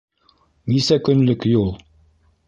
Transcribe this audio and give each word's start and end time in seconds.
—Нисә 0.71 0.97
көнлөк 1.07 1.45
юл? 1.51 1.69